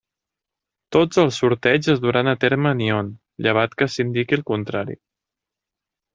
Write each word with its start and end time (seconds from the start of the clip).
Tots 0.95 1.19
els 1.23 1.37
sorteigs 1.41 1.89
es 1.93 2.01
duran 2.05 2.31
a 2.31 2.33
terme 2.45 2.71
a 2.71 2.79
Nyon, 2.81 3.13
llevat 3.49 3.77
que 3.83 3.91
s'indiqui 3.97 4.41
el 4.41 4.45
contrari. 4.51 4.99